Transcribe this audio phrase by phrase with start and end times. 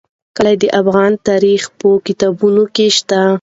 [0.35, 3.21] کلي د افغان تاریخ په کتابونو کې شته.